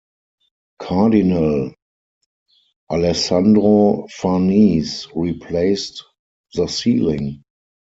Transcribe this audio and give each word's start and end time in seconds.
Cardinal 0.79 1.75
Alessandro 2.89 4.07
Farnese 4.07 5.07
replaced 5.15 6.05
the 6.55 6.65
ceiling. 6.65 7.43